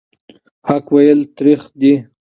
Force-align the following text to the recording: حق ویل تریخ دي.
حق 0.67 0.85
ویل 0.95 1.19
تریخ 1.37 1.61
دي. 1.79 1.93